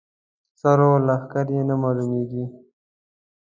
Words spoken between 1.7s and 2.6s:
معلومېږي.